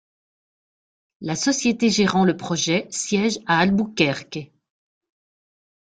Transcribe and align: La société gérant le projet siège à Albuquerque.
La 1.19 1.35
société 1.35 1.91
gérant 1.91 2.25
le 2.25 2.35
projet 2.35 2.87
siège 2.89 3.37
à 3.45 3.59
Albuquerque. 3.59 4.51